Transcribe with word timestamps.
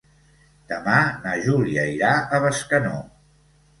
Demà 0.71 0.95
na 1.27 1.35
Júlia 1.49 1.85
irà 1.99 2.15
a 2.17 2.41
Bescanó. 2.47 2.95